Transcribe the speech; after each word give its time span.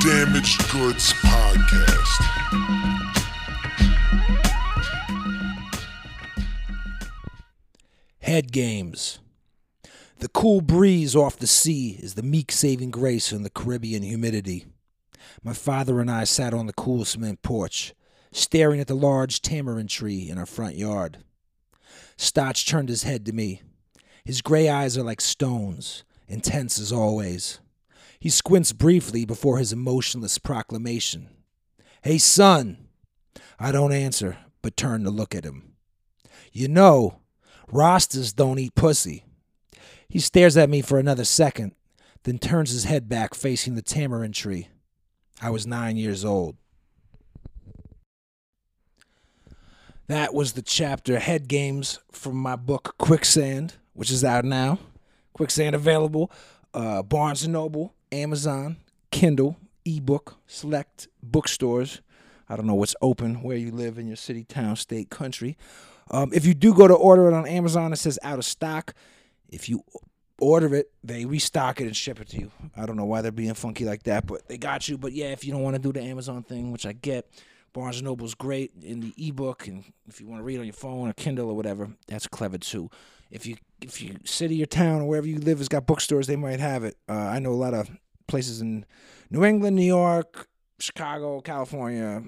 Damaged 0.00 0.70
Goods 0.72 1.12
Podcast. 1.12 2.22
Head 8.20 8.50
games. 8.52 9.20
The 10.18 10.28
cool 10.28 10.60
breeze 10.60 11.14
off 11.14 11.36
the 11.36 11.46
sea 11.46 11.98
is 12.00 12.14
the 12.14 12.22
meek 12.22 12.50
saving 12.50 12.90
grace 12.90 13.32
in 13.32 13.42
the 13.42 13.50
Caribbean 13.50 14.02
humidity. 14.02 14.64
My 15.44 15.52
father 15.52 16.00
and 16.00 16.10
I 16.10 16.24
sat 16.24 16.54
on 16.54 16.66
the 16.66 16.72
cool 16.72 17.04
cement 17.04 17.42
porch, 17.42 17.94
staring 18.32 18.80
at 18.80 18.86
the 18.86 18.94
large 18.94 19.42
tamarind 19.42 19.90
tree 19.90 20.28
in 20.28 20.38
our 20.38 20.46
front 20.46 20.76
yard. 20.76 21.18
Stotch 22.16 22.66
turned 22.66 22.88
his 22.88 23.02
head 23.02 23.26
to 23.26 23.32
me. 23.32 23.62
His 24.24 24.40
gray 24.40 24.68
eyes 24.68 24.96
are 24.96 25.02
like 25.02 25.20
stones, 25.20 26.02
intense 26.28 26.78
as 26.78 26.92
always. 26.92 27.60
He 28.22 28.30
squints 28.30 28.72
briefly 28.72 29.24
before 29.24 29.58
his 29.58 29.72
emotionless 29.72 30.38
proclamation. 30.38 31.28
Hey, 32.02 32.18
son! 32.18 32.86
I 33.58 33.72
don't 33.72 33.90
answer, 33.90 34.38
but 34.62 34.76
turn 34.76 35.02
to 35.02 35.10
look 35.10 35.34
at 35.34 35.42
him. 35.42 35.72
You 36.52 36.68
know, 36.68 37.18
Rastas 37.68 38.32
don't 38.32 38.60
eat 38.60 38.76
pussy. 38.76 39.24
He 40.08 40.20
stares 40.20 40.56
at 40.56 40.70
me 40.70 40.82
for 40.82 41.00
another 41.00 41.24
second, 41.24 41.74
then 42.22 42.38
turns 42.38 42.70
his 42.70 42.84
head 42.84 43.08
back 43.08 43.34
facing 43.34 43.74
the 43.74 43.82
tamarind 43.82 44.34
tree. 44.34 44.68
I 45.40 45.50
was 45.50 45.66
nine 45.66 45.96
years 45.96 46.24
old. 46.24 46.56
That 50.06 50.32
was 50.32 50.52
the 50.52 50.62
chapter 50.62 51.18
Head 51.18 51.48
Games 51.48 51.98
from 52.12 52.36
my 52.36 52.54
book 52.54 52.94
Quicksand, 52.98 53.74
which 53.94 54.12
is 54.12 54.22
out 54.22 54.44
now. 54.44 54.78
Quicksand 55.32 55.74
available, 55.74 56.30
uh, 56.72 57.02
Barnes 57.02 57.48
& 57.48 57.48
Noble, 57.48 57.96
Amazon, 58.12 58.76
Kindle, 59.10 59.56
ebook, 59.84 60.36
select 60.46 61.08
bookstores. 61.22 62.00
I 62.48 62.56
don't 62.56 62.66
know 62.66 62.74
what's 62.74 62.94
open 63.00 63.42
where 63.42 63.56
you 63.56 63.70
live 63.70 63.98
in 63.98 64.06
your 64.06 64.16
city, 64.16 64.44
town, 64.44 64.76
state, 64.76 65.10
country. 65.10 65.56
Um, 66.10 66.30
if 66.34 66.44
you 66.44 66.54
do 66.54 66.74
go 66.74 66.86
to 66.86 66.94
order 66.94 67.28
it 67.28 67.34
on 67.34 67.46
Amazon, 67.46 67.92
it 67.92 67.96
says 67.96 68.18
out 68.22 68.38
of 68.38 68.44
stock. 68.44 68.94
If 69.48 69.68
you 69.68 69.84
order 70.38 70.74
it, 70.74 70.90
they 71.02 71.24
restock 71.24 71.80
it 71.80 71.86
and 71.86 71.96
ship 71.96 72.20
it 72.20 72.28
to 72.30 72.38
you. 72.38 72.50
I 72.76 72.84
don't 72.84 72.96
know 72.96 73.04
why 73.04 73.22
they're 73.22 73.32
being 73.32 73.54
funky 73.54 73.84
like 73.84 74.02
that, 74.02 74.26
but 74.26 74.46
they 74.48 74.58
got 74.58 74.88
you. 74.88 74.98
But 74.98 75.12
yeah, 75.12 75.26
if 75.26 75.44
you 75.44 75.52
don't 75.52 75.62
want 75.62 75.76
to 75.76 75.82
do 75.82 75.92
the 75.92 76.02
Amazon 76.02 76.42
thing, 76.42 76.72
which 76.72 76.84
I 76.84 76.92
get, 76.92 77.28
Barnes 77.72 78.02
Noble's 78.02 78.34
great 78.34 78.72
in 78.82 79.00
the 79.00 79.14
ebook, 79.16 79.66
and 79.66 79.84
if 80.06 80.20
you 80.20 80.26
want 80.26 80.40
to 80.40 80.44
read 80.44 80.58
on 80.58 80.66
your 80.66 80.74
phone 80.74 81.08
or 81.08 81.12
Kindle 81.14 81.48
or 81.48 81.56
whatever, 81.56 81.90
that's 82.06 82.26
clever 82.26 82.58
too. 82.58 82.90
If 83.32 83.46
you 83.46 83.56
if 83.80 84.00
you 84.02 84.18
city 84.24 84.62
or 84.62 84.66
town 84.66 85.00
or 85.00 85.08
wherever 85.08 85.26
you 85.26 85.38
live 85.38 85.58
has 85.58 85.68
got 85.68 85.86
bookstores, 85.86 86.26
they 86.26 86.36
might 86.36 86.60
have 86.60 86.84
it. 86.84 86.96
Uh, 87.08 87.14
I 87.14 87.38
know 87.38 87.50
a 87.50 87.54
lot 87.54 87.74
of 87.74 87.90
places 88.28 88.60
in 88.60 88.84
New 89.30 89.44
England, 89.44 89.74
New 89.74 89.82
York, 89.82 90.48
Chicago, 90.78 91.40
California, 91.40 92.22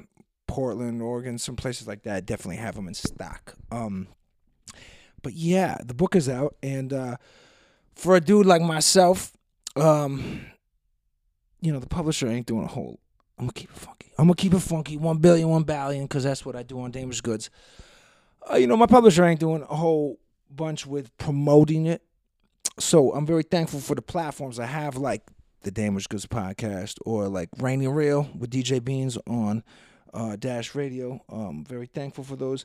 Portland, 0.47 1.03
Oregon, 1.03 1.39
some 1.39 1.57
places 1.57 1.87
like 1.87 2.03
that 2.05 2.27
definitely 2.27 2.57
have 2.57 2.75
them 2.75 2.89
in 2.89 2.95
stock. 2.95 3.55
Um, 3.71 4.09
but 5.23 5.35
yeah, 5.35 5.77
the 5.85 5.95
book 5.95 6.17
is 6.17 6.29
out, 6.29 6.57
and 6.63 6.93
uh, 6.93 7.17
for 7.95 8.17
a 8.17 8.21
dude 8.21 8.47
like 8.47 8.63
myself, 8.63 9.33
um, 9.77 10.47
you 11.61 11.73
know, 11.73 11.81
the 11.81 11.87
publisher 11.87 12.29
ain't 12.29 12.47
doing 12.47 12.65
a 12.65 12.69
whole. 12.69 12.99
I'm 13.39 13.45
gonna 13.45 13.53
keep 13.53 13.71
it 13.71 13.77
funky. 13.77 14.13
I'm 14.19 14.27
gonna 14.27 14.37
keep 14.37 14.55
it 14.55 14.61
funky. 14.61 14.97
One 14.97 15.19
billion, 15.19 15.49
one 15.49 15.65
billion, 15.65 16.05
because 16.05 16.25
that's 16.25 16.47
what 16.47 16.57
I 16.57 16.63
do 16.63 16.81
on 16.81 16.91
Damaged 16.93 17.23
Goods. 17.23 17.51
Uh, 18.51 18.57
you 18.57 18.67
know, 18.67 18.77
my 18.77 18.87
publisher 18.87 19.25
ain't 19.25 19.41
doing 19.41 19.63
a 19.63 19.75
whole 19.75 20.19
bunch 20.57 20.87
with 20.87 21.17
promoting 21.19 21.87
it. 21.87 22.03
So 22.79 23.13
I'm 23.13 23.27
very 23.27 23.43
thankful 23.43 23.81
for 23.81 23.95
the 23.95 24.03
platforms 24.03 24.59
I 24.59 24.67
have, 24.67 24.97
like 24.97 25.23
the 25.63 25.71
Damaged 25.71 26.09
Goods 26.09 26.27
podcast 26.27 26.99
or 27.05 27.29
like 27.29 27.49
Rainy 27.59 27.87
Real 27.87 28.29
with 28.37 28.51
DJ 28.51 28.85
Beans 28.85 29.17
on 29.27 29.63
uh, 30.13 30.37
Dash 30.37 30.75
Radio. 30.75 31.21
Um, 31.29 31.65
very 31.67 31.87
thankful 31.87 32.25
for 32.25 32.37
those 32.37 32.65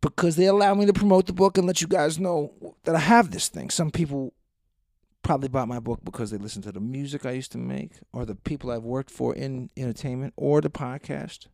because 0.00 0.36
they 0.36 0.46
allow 0.46 0.74
me 0.74 0.86
to 0.86 0.92
promote 0.92 1.26
the 1.26 1.32
book 1.32 1.58
and 1.58 1.66
let 1.66 1.80
you 1.80 1.88
guys 1.88 2.18
know 2.18 2.52
that 2.84 2.94
I 2.94 3.00
have 3.00 3.30
this 3.30 3.48
thing. 3.48 3.70
Some 3.70 3.90
people 3.90 4.32
probably 5.22 5.48
bought 5.48 5.68
my 5.68 5.80
book 5.80 6.00
because 6.04 6.30
they 6.30 6.38
listened 6.38 6.64
to 6.64 6.72
the 6.72 6.80
music 6.80 7.26
I 7.26 7.32
used 7.32 7.52
to 7.52 7.58
make, 7.58 7.92
or 8.12 8.24
the 8.24 8.34
people 8.34 8.70
I've 8.70 8.84
worked 8.84 9.10
for 9.10 9.34
in 9.34 9.70
entertainment, 9.76 10.34
or 10.36 10.60
the 10.60 10.70
podcast, 10.70 11.46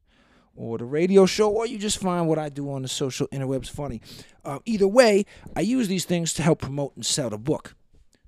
or 0.56 0.78
the 0.78 0.84
radio 0.84 1.26
show, 1.26 1.50
or 1.50 1.66
you 1.66 1.78
just 1.78 1.98
find 1.98 2.28
what 2.28 2.38
I 2.38 2.48
do 2.48 2.70
on 2.70 2.82
the 2.82 2.88
social 2.88 3.26
interwebs 3.28 3.68
funny. 3.68 4.00
Uh, 4.44 4.58
either 4.64 4.88
way, 4.88 5.26
I 5.56 5.60
use 5.60 5.88
these 5.88 6.04
things 6.04 6.32
to 6.34 6.42
help 6.42 6.60
promote 6.60 6.94
and 6.94 7.04
sell 7.04 7.30
the 7.30 7.38
book. 7.38 7.74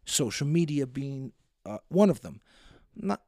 Social 0.04 0.47
media 0.47 0.86
being 0.86 1.32
uh, 1.65 1.78
one 1.88 2.10
of 2.10 2.22
them. 2.22 2.41
Not, 2.94 3.22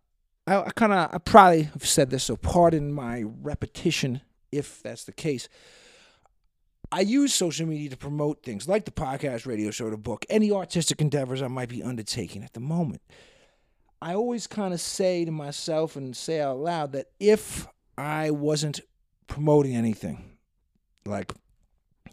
I, 0.47 0.62
I 0.62 0.70
kind 0.70 0.92
of, 0.92 1.14
I 1.14 1.19
probably 1.19 1.64
have 1.64 1.87
said 1.87 2.10
this, 2.10 2.25
so 2.25 2.37
pardon 2.37 2.92
my 2.92 3.25
repetition 3.42 4.22
if 4.50 4.82
that's 4.82 5.04
the 5.04 5.12
case. 5.12 5.48
I 6.91 7.00
use 7.00 7.34
social 7.34 7.66
media 7.66 7.91
to 7.91 7.97
promote 7.98 8.42
things 8.42 8.66
like 8.66 8.87
the 8.87 8.91
podcast, 8.91 9.47
radio 9.47 9.70
show, 9.70 9.91
the 9.91 9.98
book, 9.98 10.25
any 10.31 10.50
artistic 10.50 11.03
endeavors 11.03 11.42
I 11.42 11.48
might 11.48 11.69
be 11.69 11.82
undertaking 11.82 12.42
at 12.42 12.54
the 12.54 12.60
moment. 12.60 13.03
I 14.00 14.14
always 14.14 14.47
kind 14.47 14.72
of 14.72 14.81
say 14.81 15.25
to 15.25 15.31
myself 15.31 15.97
and 15.97 16.16
say 16.16 16.41
out 16.41 16.58
loud 16.58 16.92
that 16.92 17.08
if 17.20 17.66
I 17.98 18.31
wasn't 18.31 18.81
promoting 19.26 19.75
anything 19.75 20.36
like 21.04 21.32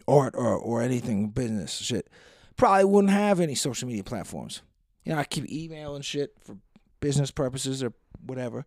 art 0.08 0.34
or, 0.36 0.56
or 0.56 0.82
anything 0.82 1.30
business 1.30 1.74
shit, 1.74 2.10
probably 2.58 2.86
wouldn't 2.86 3.14
have 3.14 3.40
any 3.40 3.56
social 3.56 3.88
media 3.88 4.04
platforms. 4.04 4.62
You 5.04 5.14
know, 5.14 5.20
I 5.20 5.26
keep 5.26 5.50
email 5.52 5.96
and 5.96 6.04
shit 6.04 6.34
for 6.44 6.58
business 7.00 7.30
purposes 7.30 7.84
or 7.84 7.94
whatever 8.26 8.66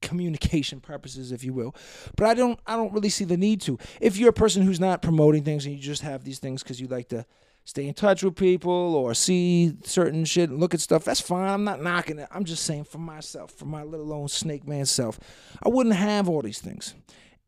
communication 0.00 0.80
purposes 0.82 1.32
if 1.32 1.44
you 1.44 1.52
will. 1.52 1.74
But 2.16 2.26
i 2.26 2.34
don't 2.34 2.58
i 2.66 2.76
don't 2.76 2.92
really 2.92 3.10
see 3.10 3.24
the 3.24 3.36
need 3.36 3.60
to. 3.62 3.78
If 4.00 4.16
you're 4.16 4.30
a 4.30 4.34
person 4.34 4.62
who's 4.62 4.80
not 4.80 5.02
promoting 5.02 5.44
things 5.44 5.66
and 5.66 5.74
you 5.74 5.80
just 5.80 6.02
have 6.02 6.24
these 6.24 6.38
things 6.38 6.62
because 6.62 6.80
you 6.80 6.86
like 6.86 7.08
to 7.10 7.26
stay 7.64 7.86
in 7.86 7.94
touch 7.94 8.22
with 8.22 8.36
people 8.36 8.94
or 8.94 9.14
see 9.14 9.74
certain 9.84 10.24
shit 10.24 10.50
and 10.50 10.60
look 10.60 10.74
at 10.74 10.80
stuff 10.80 11.04
that's 11.04 11.20
fine 11.20 11.48
i'm 11.48 11.64
not 11.64 11.82
knocking 11.82 12.18
it 12.18 12.28
i'm 12.30 12.44
just 12.44 12.64
saying 12.64 12.84
for 12.84 12.98
myself 12.98 13.50
for 13.52 13.64
my 13.64 13.82
little 13.82 14.12
own 14.12 14.28
snake 14.28 14.66
man 14.66 14.84
self 14.84 15.18
i 15.62 15.68
wouldn't 15.68 15.94
have 15.94 16.28
all 16.28 16.42
these 16.42 16.60
things 16.60 16.94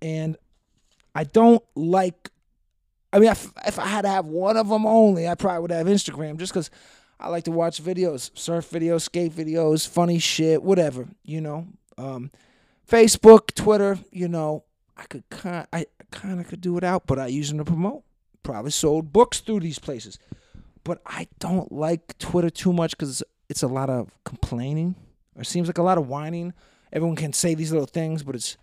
and 0.00 0.36
i 1.14 1.24
don't 1.24 1.62
like 1.74 2.30
i 3.12 3.18
mean 3.18 3.30
if, 3.30 3.52
if 3.66 3.78
i 3.78 3.86
had 3.86 4.02
to 4.02 4.08
have 4.08 4.26
one 4.26 4.56
of 4.56 4.68
them 4.68 4.86
only 4.86 5.28
i 5.28 5.34
probably 5.34 5.60
would 5.60 5.70
have 5.70 5.86
instagram 5.86 6.36
just 6.36 6.52
because 6.52 6.70
I 7.18 7.28
like 7.28 7.44
to 7.44 7.50
watch 7.50 7.82
videos, 7.82 8.30
surf 8.38 8.70
videos, 8.70 9.02
skate 9.02 9.32
videos, 9.32 9.88
funny 9.88 10.18
shit, 10.18 10.62
whatever, 10.62 11.08
you 11.24 11.40
know. 11.40 11.66
Um, 11.96 12.30
Facebook, 12.88 13.54
Twitter, 13.54 13.98
you 14.12 14.28
know, 14.28 14.64
I 14.96 15.04
could 15.04 15.28
kind 15.30 15.66
I 15.72 15.86
kind 16.10 16.40
of 16.40 16.48
could 16.48 16.60
do 16.60 16.76
it 16.76 16.84
out, 16.84 17.06
but 17.06 17.18
I 17.18 17.26
use 17.26 17.48
them 17.48 17.58
to 17.58 17.64
promote. 17.64 18.02
Probably 18.46 18.70
sold 18.70 19.12
books 19.12 19.40
through 19.40 19.58
these 19.58 19.80
places, 19.80 20.20
but 20.84 21.02
I 21.04 21.26
don't 21.40 21.72
like 21.72 22.16
Twitter 22.18 22.48
too 22.48 22.72
much 22.72 22.92
because 22.92 23.24
it's 23.48 23.64
a 23.64 23.66
lot 23.66 23.90
of 23.90 24.12
complaining. 24.24 24.94
Or 25.36 25.42
seems 25.42 25.66
like 25.66 25.78
a 25.78 25.82
lot 25.82 25.98
of 25.98 26.06
whining. 26.06 26.54
Everyone 26.92 27.16
can 27.16 27.32
say 27.32 27.56
these 27.56 27.72
little 27.72 27.88
things, 27.88 28.22
but 28.22 28.36
it's 28.36 28.56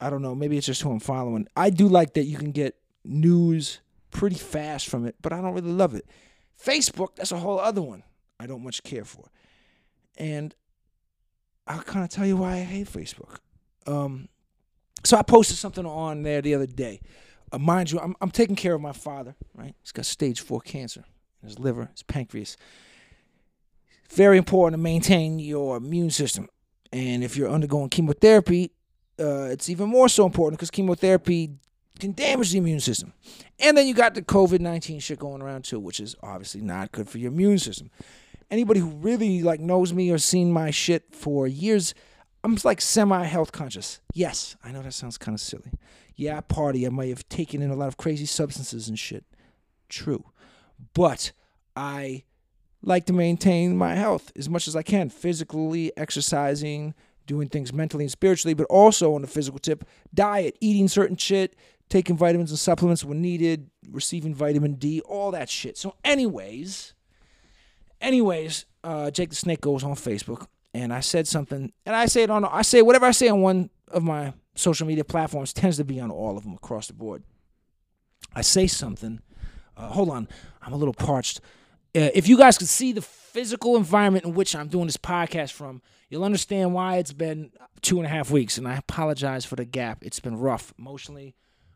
I 0.00 0.08
don't 0.08 0.22
know. 0.22 0.34
Maybe 0.34 0.56
it's 0.56 0.66
just 0.66 0.80
who 0.80 0.90
I'm 0.90 1.00
following. 1.00 1.46
I 1.54 1.68
do 1.68 1.88
like 1.88 2.14
that 2.14 2.24
you 2.24 2.38
can 2.38 2.52
get 2.52 2.74
news 3.04 3.80
pretty 4.10 4.36
fast 4.36 4.88
from 4.88 5.04
it, 5.04 5.14
but 5.20 5.30
I 5.30 5.42
don't 5.42 5.52
really 5.52 5.72
love 5.72 5.94
it. 5.94 6.06
Facebook, 6.58 7.16
that's 7.16 7.32
a 7.32 7.38
whole 7.38 7.60
other 7.60 7.82
one. 7.82 8.02
I 8.40 8.46
don't 8.46 8.64
much 8.64 8.82
care 8.82 9.04
for, 9.04 9.28
and 10.16 10.54
I'll 11.66 11.82
kind 11.82 12.02
of 12.02 12.10
tell 12.10 12.24
you 12.24 12.38
why 12.38 12.54
I 12.54 12.60
hate 12.60 12.90
Facebook. 12.90 13.40
Um, 13.86 14.30
so 15.04 15.18
I 15.18 15.22
posted 15.22 15.58
something 15.58 15.84
on 15.84 16.22
there 16.22 16.40
the 16.40 16.54
other 16.54 16.66
day. 16.66 17.02
Uh, 17.52 17.58
mind 17.58 17.92
you, 17.92 18.00
I'm, 18.00 18.14
I'm 18.20 18.30
taking 18.30 18.56
care 18.56 18.74
of 18.74 18.80
my 18.80 18.92
father, 18.92 19.34
right? 19.54 19.74
He's 19.82 19.92
got 19.92 20.06
stage 20.06 20.40
four 20.40 20.60
cancer 20.60 21.04
in 21.42 21.48
his 21.48 21.58
liver, 21.58 21.88
his 21.92 22.02
pancreas. 22.02 22.56
Very 24.10 24.38
important 24.38 24.78
to 24.78 24.82
maintain 24.82 25.38
your 25.38 25.76
immune 25.76 26.10
system. 26.10 26.48
And 26.92 27.24
if 27.24 27.36
you're 27.36 27.50
undergoing 27.50 27.88
chemotherapy, 27.88 28.72
uh, 29.18 29.48
it's 29.50 29.68
even 29.68 29.88
more 29.88 30.08
so 30.08 30.26
important 30.26 30.58
because 30.58 30.70
chemotherapy 30.70 31.50
can 31.98 32.12
damage 32.12 32.52
the 32.52 32.58
immune 32.58 32.80
system. 32.80 33.12
And 33.58 33.76
then 33.76 33.86
you 33.86 33.94
got 33.94 34.14
the 34.14 34.22
COVID 34.22 34.60
19 34.60 35.00
shit 35.00 35.18
going 35.18 35.42
around 35.42 35.64
too, 35.64 35.80
which 35.80 36.00
is 36.00 36.14
obviously 36.22 36.60
not 36.60 36.92
good 36.92 37.08
for 37.08 37.18
your 37.18 37.32
immune 37.32 37.58
system 37.58 37.90
anybody 38.50 38.80
who 38.80 38.88
really 38.88 39.42
like 39.42 39.60
knows 39.60 39.92
me 39.92 40.10
or 40.10 40.18
seen 40.18 40.52
my 40.52 40.70
shit 40.70 41.04
for 41.10 41.46
years, 41.46 41.94
I'm 42.46 42.56
like 42.62 42.80
semi 42.80 43.24
health 43.24 43.50
conscious. 43.50 44.00
Yes, 44.14 44.54
I 44.62 44.70
know 44.70 44.80
that 44.82 44.94
sounds 44.94 45.18
kind 45.18 45.34
of 45.34 45.40
silly. 45.40 45.72
Yeah, 46.14 46.38
I 46.38 46.42
party. 46.42 46.86
I 46.86 46.90
might 46.90 47.08
have 47.08 47.28
taken 47.28 47.60
in 47.60 47.72
a 47.72 47.74
lot 47.74 47.88
of 47.88 47.96
crazy 47.96 48.24
substances 48.24 48.88
and 48.88 48.96
shit. 48.96 49.24
True. 49.88 50.24
But 50.94 51.32
I 51.74 52.22
like 52.82 53.04
to 53.06 53.12
maintain 53.12 53.76
my 53.76 53.96
health 53.96 54.30
as 54.36 54.48
much 54.48 54.68
as 54.68 54.76
I 54.76 54.82
can, 54.82 55.10
physically, 55.10 55.90
exercising, 55.96 56.94
doing 57.26 57.48
things 57.48 57.72
mentally 57.72 58.04
and 58.04 58.12
spiritually, 58.12 58.54
but 58.54 58.66
also 58.70 59.16
on 59.16 59.22
the 59.22 59.26
physical 59.26 59.58
tip, 59.58 59.84
diet, 60.14 60.56
eating 60.60 60.86
certain 60.86 61.16
shit, 61.16 61.56
taking 61.88 62.16
vitamins 62.16 62.52
and 62.52 62.60
supplements 62.60 63.04
when 63.04 63.20
needed, 63.20 63.70
receiving 63.90 64.36
vitamin 64.36 64.74
D, 64.74 65.00
all 65.00 65.32
that 65.32 65.50
shit. 65.50 65.76
So, 65.76 65.96
anyways, 66.04 66.94
Anyways, 68.00 68.66
uh, 68.84 69.10
Jake 69.10 69.30
the 69.30 69.36
Snake 69.36 69.60
goes 69.60 69.82
on 69.82 69.94
Facebook 69.94 70.46
and 70.82 70.92
I 70.92 71.00
said 71.00 71.26
something, 71.26 71.72
and 71.86 71.96
I 71.96 72.06
say 72.06 72.22
it 72.22 72.30
on, 72.30 72.44
I 72.44 72.62
say 72.62 72.82
whatever 72.82 73.06
I 73.06 73.10
say 73.10 73.28
on 73.28 73.40
one 73.40 73.70
of 73.88 74.02
my 74.02 74.34
social 74.54 74.86
media 74.86 75.04
platforms 75.04 75.52
tends 75.52 75.78
to 75.78 75.84
be 75.84 75.98
on 76.00 76.10
all 76.10 76.36
of 76.36 76.44
them 76.44 76.52
across 76.52 76.88
the 76.88 76.92
board. 76.92 77.22
I 78.34 78.42
say 78.42 78.66
something. 78.66 79.20
Uh, 79.76 79.88
hold 79.88 80.10
on, 80.10 80.28
I'm 80.60 80.72
a 80.72 80.76
little 80.76 80.94
parched. 80.94 81.40
Uh, 81.94 82.10
if 82.14 82.28
you 82.28 82.36
guys 82.36 82.58
could 82.58 82.68
see 82.68 82.92
the 82.92 83.00
physical 83.00 83.76
environment 83.76 84.26
in 84.26 84.34
which 84.34 84.54
I'm 84.54 84.68
doing 84.68 84.86
this 84.86 84.98
podcast 84.98 85.52
from, 85.52 85.80
you'll 86.10 86.24
understand 86.24 86.74
why 86.74 86.96
it's 86.98 87.12
been 87.12 87.52
two 87.80 87.96
and 87.96 88.06
a 88.06 88.10
half 88.10 88.30
weeks. 88.30 88.58
And 88.58 88.68
I 88.68 88.76
apologize 88.76 89.46
for 89.46 89.56
the 89.56 89.64
gap. 89.64 90.02
It's 90.02 90.20
been 90.20 90.36
rough 90.36 90.74
emotionally, 90.78 91.34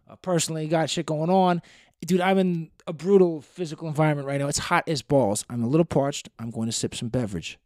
uh, 0.08 0.16
personally, 0.16 0.68
got 0.68 0.90
shit 0.90 1.06
going 1.06 1.30
on. 1.30 1.62
Dude, 2.04 2.20
I'm 2.20 2.38
in 2.38 2.70
a 2.86 2.92
brutal 2.92 3.40
physical 3.40 3.88
environment 3.88 4.26
right 4.28 4.40
now. 4.40 4.48
It's 4.48 4.58
hot 4.58 4.84
as 4.86 5.00
balls. 5.00 5.44
I'm 5.48 5.62
a 5.62 5.68
little 5.68 5.86
parched. 5.86 6.28
I'm 6.38 6.50
going 6.50 6.66
to 6.66 6.72
sip 6.72 6.94
some 6.94 7.08
beverage. 7.08 7.58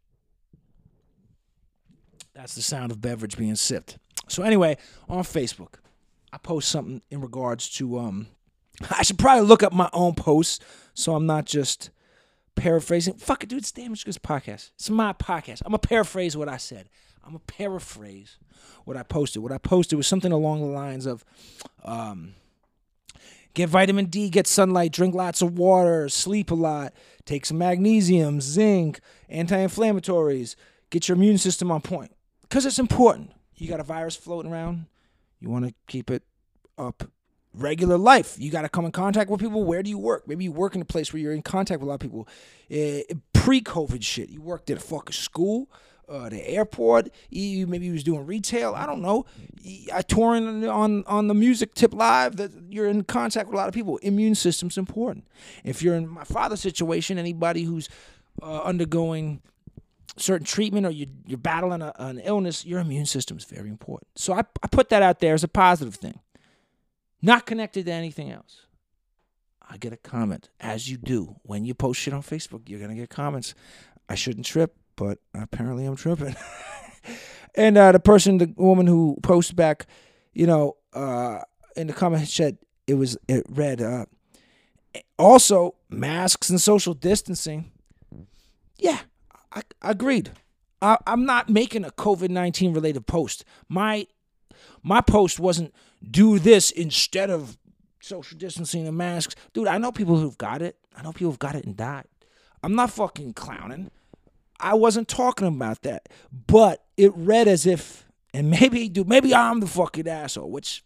That's 2.35 2.55
the 2.55 2.63
sound 2.63 2.93
of 2.93 3.01
beverage 3.01 3.37
being 3.37 3.55
sipped. 3.55 3.99
So 4.29 4.43
anyway, 4.43 4.77
on 5.09 5.23
Facebook, 5.23 5.75
I 6.33 6.39
post 6.39 6.69
something 6.69 7.03
in 7.11 7.21
regards 7.21 7.69
to 7.77 7.99
um 7.99 8.29
I 8.91 9.03
should 9.03 9.19
probably 9.19 9.47
look 9.47 9.63
up 9.63 9.73
my 9.73 9.91
own 9.93 10.15
posts 10.15 10.65
so 10.95 11.15
I'm 11.15 11.27
not 11.27 11.45
just 11.45 11.91
paraphrasing. 12.55 13.15
Fuck 13.15 13.45
it, 13.45 13.49
dude, 13.49 13.59
it's 13.59 13.73
Damaged 13.73 14.05
Goods 14.05 14.19
podcast. 14.19 14.71
It's 14.75 14.91
my 14.91 15.13
podcast. 15.13 15.63
I'm 15.65 15.71
gonna 15.71 15.79
paraphrase 15.79 16.37
what 16.37 16.49
I 16.49 16.57
said. 16.57 16.89
I'm 17.23 17.31
gonna 17.31 17.41
paraphrase 17.47 18.39
what 18.85 18.97
I 18.97 19.03
posted. 19.03 19.43
What 19.43 19.53
I 19.53 19.59
posted 19.59 19.97
was 19.97 20.07
something 20.07 20.33
along 20.33 20.61
the 20.61 20.67
lines 20.67 21.07
of 21.07 21.25
um 21.85 22.35
Get 23.55 23.69
vitamin 23.69 24.07
D, 24.07 24.31
get 24.31 24.49
sunlight, 24.49 24.91
drink 24.91 25.15
lots 25.15 25.41
of 25.41 25.57
water, 25.57 26.09
sleep 26.09 26.51
a 26.51 26.57
lot, 26.57 26.93
take 27.25 27.47
some 27.47 27.57
magnesium, 27.57 28.41
zinc, 28.41 28.99
anti 29.29 29.57
inflammatories, 29.57 30.57
get 30.91 31.09
your 31.09 31.17
immune 31.17 31.39
system 31.39 31.71
on 31.71 31.81
point. 31.81 32.11
Because 32.49 32.67
it's 32.67 32.79
important. 32.79 33.33
You 33.57 33.69
got 33.69 33.81
a 33.81 33.85
virus 33.85 34.17
floating 34.17 34.51
around, 34.51 34.87
you 35.41 35.49
want 35.49 35.67
to 35.67 35.75
keep 35.87 36.11
it 36.11 36.23
up. 36.79 37.05
Regular 37.57 37.97
life, 37.97 38.35
you 38.37 38.51
got 38.51 38.63
to 38.63 38.69
come 38.69 38.85
in 38.85 38.91
contact 38.91 39.31
with 39.31 39.41
people. 39.41 39.63
Where 39.63 39.81
do 39.81 39.89
you 39.89 39.97
work? 39.97 40.27
Maybe 40.27 40.43
you 40.43 40.51
work 40.51 40.75
in 40.75 40.83
a 40.83 40.85
place 40.85 41.13
where 41.13 41.23
you're 41.23 41.33
in 41.33 41.43
contact 41.43 41.81
with 41.81 41.87
a 41.87 41.89
lot 41.89 41.95
of 41.95 42.01
people. 42.01 42.27
Uh, 42.69 43.15
Pre 43.33 43.61
COVID 43.61 44.03
shit, 44.03 44.29
you 44.29 44.41
worked 44.41 44.71
at 44.71 44.79
a 44.79 44.81
fucking 44.81 45.13
school 45.13 45.69
uh, 46.09 46.29
the 46.29 46.49
airport. 46.49 47.09
He, 47.31 47.65
maybe 47.65 47.87
you 47.87 47.93
was 47.93 48.05
doing 48.05 48.27
retail. 48.27 48.75
I 48.75 48.87
don't 48.87 49.03
know. 49.03 49.27
I 49.93 50.03
touring 50.03 50.67
on 50.69 51.05
on 51.07 51.29
the 51.29 51.35
music 51.35 51.75
tip 51.75 51.95
live. 51.95 52.37
That 52.37 52.53
you're 52.69 52.89
in 52.89 53.05
contact 53.05 53.49
with 53.49 53.55
a 53.55 53.57
lot 53.57 53.69
of 53.69 53.75
people. 53.75 53.99
Immune 53.99 54.35
system's 54.35 54.79
important. 54.79 55.27
If 55.65 55.83
you're 55.83 55.95
in 55.95 56.09
my 56.09 56.25
father's 56.25 56.61
situation, 56.61 57.19
anybody 57.19 57.65
who's 57.65 57.89
uh, 58.43 58.63
undergoing 58.63 59.41
certain 60.17 60.47
treatment 60.47 60.87
or 60.87 60.91
you, 60.91 61.07
you're 61.27 61.39
battling 61.39 61.83
a, 61.83 61.93
an 61.97 62.21
illness, 62.21 62.65
your 62.65 62.81
immune 62.81 63.07
system 63.07 63.37
is 63.37 63.45
very 63.45 63.69
important. 63.69 64.09
So 64.17 64.33
I, 64.33 64.43
I 64.63 64.69
put 64.69 64.89
that 64.91 65.03
out 65.03 65.21
there 65.21 65.35
as 65.35 65.45
a 65.45 65.49
positive 65.49 65.97
thing. 65.97 66.21
Not 67.23 67.47
connected 67.47 67.87
to 67.87 67.93
anything 67.93 68.31
else. 68.31 68.67
I 69.69 69.79
get 69.79 69.93
a 69.93 69.97
comment, 69.97 70.51
as 70.61 70.91
you 70.91 70.99
do. 70.99 71.37
When 71.43 71.65
you 71.65 71.75
post 71.75 72.01
shit 72.01 72.13
on 72.13 72.23
Facebook, 72.23 72.69
you're 72.69 72.79
going 72.79 72.91
to 72.91 72.97
get 72.97 73.09
comments. 73.09 73.55
I 74.09 74.15
shouldn't 74.15 74.45
trip 74.45 74.77
but 74.97 75.19
apparently 75.35 75.85
I'm 75.85 75.97
tripping. 75.97 76.37
and 77.55 77.77
uh, 77.77 77.93
the 77.93 78.01
person, 78.01 78.39
the 78.39 78.53
woman 78.57 78.87
who 78.87 79.17
posted 79.23 79.57
back, 79.57 79.87
you 80.33 80.47
know, 80.47 80.77
uh, 80.93 81.41
in 81.77 81.87
the 81.87 81.93
comment 81.93 82.29
said 82.29 82.59
it 82.87 82.95
was 82.95 83.17
it 83.29 83.45
read 83.49 83.81
uh, 83.81 84.07
also 85.19 85.75
masks 85.89 86.51
and 86.51 86.61
social 86.61 86.95
distancing. 86.95 87.71
Yeah, 88.79 89.01
I, 89.55 89.63
I 89.81 89.91
agreed. 89.91 90.33
I, 90.83 90.99
I'm 91.07 91.25
not 91.25 91.49
making 91.49 91.85
a 91.85 91.91
COVID 91.91 92.31
nineteen 92.31 92.73
related 92.75 93.07
post. 93.07 93.45
My 93.69 94.07
my 94.83 95.01
post 95.01 95.41
wasn't 95.41 95.73
do 96.11 96.39
this 96.39 96.71
instead 96.71 97.31
of 97.31 97.57
social 98.01 98.37
distancing 98.37 98.87
and 98.87 98.97
masks. 98.97 99.35
Dude, 99.53 99.69
I 99.69 99.79
know 99.79 99.93
people 99.93 100.19
who've 100.19 100.37
got 100.37 100.61
it. 100.61 100.77
I 100.97 101.03
know 101.03 101.13
people 101.13 101.31
who've 101.31 101.39
got 101.39 101.55
it 101.55 101.65
and 101.65 101.77
died. 101.77 102.05
I'm 102.63 102.75
not 102.75 102.91
fucking 102.91 103.33
clowning. 103.35 103.91
I 104.61 104.75
wasn't 104.75 105.09
talking 105.09 105.49
about 105.49 105.83
that. 105.83 106.09
But 106.47 106.85
it 106.97 107.13
read 107.17 107.49
as 107.49 107.67
if, 107.67 108.07
and 108.33 108.51
maybe 108.51 108.89
do 108.89 109.05
maybe 109.05 109.35
I'm 109.35 109.61
the 109.61 109.67
fucking 109.67 110.09
asshole, 110.09 110.51
which 110.51 110.85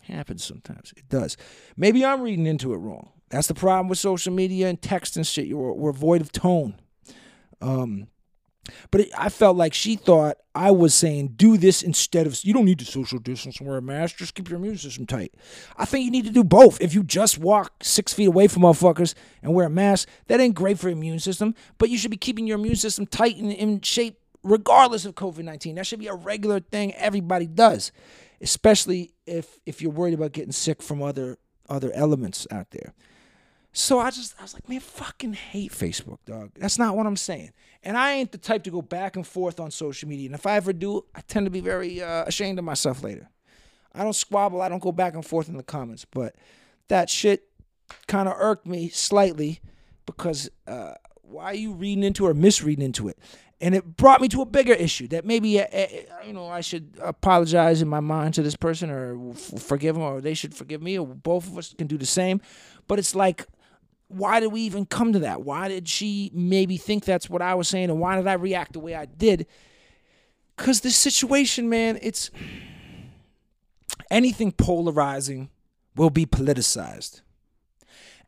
happens 0.00 0.44
sometimes. 0.44 0.92
It 0.96 1.08
does. 1.08 1.36
Maybe 1.76 2.04
I'm 2.04 2.22
reading 2.22 2.46
into 2.46 2.72
it 2.74 2.78
wrong. 2.78 3.10
That's 3.28 3.48
the 3.48 3.54
problem 3.54 3.88
with 3.88 3.98
social 3.98 4.32
media 4.32 4.68
and 4.68 4.80
text 4.80 5.16
and 5.16 5.26
shit. 5.26 5.46
You're, 5.46 5.72
we're 5.72 5.92
void 5.92 6.20
of 6.20 6.30
tone. 6.30 6.76
Um, 7.60 8.08
but 8.90 9.02
it, 9.02 9.10
I 9.16 9.28
felt 9.28 9.56
like 9.56 9.74
she 9.74 9.96
thought 9.96 10.38
I 10.54 10.70
was 10.70 10.94
saying, 10.94 11.34
do 11.36 11.56
this 11.56 11.82
instead 11.82 12.26
of, 12.26 12.38
you 12.44 12.52
don't 12.52 12.64
need 12.64 12.78
to 12.80 12.84
social 12.84 13.18
distance 13.18 13.58
and 13.58 13.68
wear 13.68 13.78
a 13.78 13.82
mask, 13.82 14.16
just 14.16 14.34
keep 14.34 14.48
your 14.48 14.58
immune 14.58 14.78
system 14.78 15.06
tight. 15.06 15.34
I 15.76 15.84
think 15.84 16.04
you 16.04 16.10
need 16.10 16.24
to 16.24 16.32
do 16.32 16.44
both. 16.44 16.80
If 16.80 16.94
you 16.94 17.02
just 17.02 17.38
walk 17.38 17.84
six 17.84 18.12
feet 18.12 18.26
away 18.26 18.48
from 18.48 18.62
motherfuckers 18.62 19.14
and 19.42 19.54
wear 19.54 19.66
a 19.66 19.70
mask, 19.70 20.08
that 20.26 20.40
ain't 20.40 20.54
great 20.54 20.78
for 20.78 20.88
your 20.88 20.96
immune 20.96 21.18
system, 21.18 21.54
but 21.78 21.90
you 21.90 21.98
should 21.98 22.10
be 22.10 22.16
keeping 22.16 22.46
your 22.46 22.58
immune 22.58 22.76
system 22.76 23.06
tight 23.06 23.36
and 23.36 23.52
in 23.52 23.80
shape 23.80 24.18
regardless 24.42 25.04
of 25.04 25.14
COVID 25.14 25.44
19. 25.44 25.74
That 25.76 25.86
should 25.86 26.00
be 26.00 26.08
a 26.08 26.14
regular 26.14 26.60
thing 26.60 26.94
everybody 26.94 27.46
does, 27.46 27.92
especially 28.40 29.12
if, 29.26 29.58
if 29.66 29.82
you're 29.82 29.92
worried 29.92 30.14
about 30.14 30.32
getting 30.32 30.52
sick 30.52 30.82
from 30.82 31.02
other, 31.02 31.38
other 31.68 31.92
elements 31.92 32.46
out 32.50 32.70
there. 32.70 32.94
So 33.78 33.98
I 33.98 34.10
just 34.10 34.34
I 34.38 34.42
was 34.42 34.54
like, 34.54 34.66
man, 34.70 34.80
fucking 34.80 35.34
hate 35.34 35.70
Facebook, 35.70 36.16
dog. 36.24 36.52
That's 36.58 36.78
not 36.78 36.96
what 36.96 37.06
I'm 37.06 37.14
saying. 37.14 37.52
And 37.82 37.94
I 37.98 38.12
ain't 38.12 38.32
the 38.32 38.38
type 38.38 38.64
to 38.64 38.70
go 38.70 38.80
back 38.80 39.16
and 39.16 39.26
forth 39.26 39.60
on 39.60 39.70
social 39.70 40.08
media. 40.08 40.28
And 40.28 40.34
if 40.34 40.46
I 40.46 40.56
ever 40.56 40.72
do, 40.72 41.04
I 41.14 41.20
tend 41.20 41.44
to 41.44 41.50
be 41.50 41.60
very 41.60 42.02
uh, 42.02 42.24
ashamed 42.24 42.58
of 42.58 42.64
myself 42.64 43.02
later. 43.02 43.28
I 43.94 44.02
don't 44.02 44.14
squabble. 44.14 44.62
I 44.62 44.70
don't 44.70 44.82
go 44.82 44.92
back 44.92 45.12
and 45.12 45.24
forth 45.24 45.50
in 45.50 45.58
the 45.58 45.62
comments. 45.62 46.06
But 46.06 46.36
that 46.88 47.10
shit 47.10 47.50
kind 48.06 48.30
of 48.30 48.36
irked 48.38 48.66
me 48.66 48.88
slightly 48.88 49.60
because 50.06 50.48
uh, 50.66 50.94
why 51.20 51.44
are 51.44 51.54
you 51.54 51.74
reading 51.74 52.02
into 52.02 52.26
or 52.26 52.32
misreading 52.32 52.82
into 52.82 53.08
it? 53.08 53.18
And 53.60 53.74
it 53.74 53.98
brought 53.98 54.22
me 54.22 54.28
to 54.28 54.40
a 54.40 54.46
bigger 54.46 54.72
issue 54.72 55.06
that 55.08 55.26
maybe 55.26 55.60
uh, 55.60 55.66
uh 55.66 55.86
you 56.26 56.32
know 56.32 56.46
I 56.46 56.62
should 56.62 56.94
apologize 57.02 57.82
in 57.82 57.88
my 57.88 58.00
mind 58.00 58.32
to 58.34 58.42
this 58.42 58.56
person 58.56 58.88
or 58.88 59.34
forgive 59.34 59.96
them 59.96 60.04
or 60.04 60.22
they 60.22 60.34
should 60.34 60.54
forgive 60.54 60.80
me 60.80 60.98
or 60.98 61.06
both 61.06 61.46
of 61.46 61.58
us 61.58 61.74
can 61.76 61.86
do 61.86 61.98
the 61.98 62.06
same. 62.06 62.40
But 62.88 62.98
it's 62.98 63.14
like 63.14 63.46
why 64.08 64.40
did 64.40 64.52
we 64.52 64.60
even 64.62 64.86
come 64.86 65.12
to 65.12 65.18
that? 65.20 65.42
Why 65.42 65.68
did 65.68 65.88
she 65.88 66.30
maybe 66.32 66.76
think 66.76 67.04
that's 67.04 67.28
what 67.28 67.42
I 67.42 67.54
was 67.54 67.68
saying? 67.68 67.90
And 67.90 67.98
why 67.98 68.16
did 68.16 68.26
I 68.26 68.34
react 68.34 68.74
the 68.74 68.80
way 68.80 68.94
I 68.94 69.06
did? 69.06 69.46
Because 70.56 70.80
this 70.80 70.96
situation, 70.96 71.68
man, 71.68 71.98
it's 72.00 72.30
anything 74.10 74.52
polarizing 74.52 75.50
will 75.96 76.10
be 76.10 76.24
politicized. 76.24 77.22